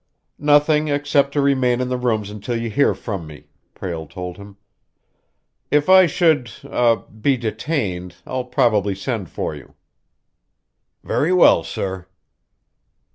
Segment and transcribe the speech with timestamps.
[0.39, 4.57] "Nothing except to remain in the rooms until you hear from me," Prale told him.
[5.69, 9.75] "If I should er be detained, I'll probably send for you."
[11.03, 12.07] "Very well, sir."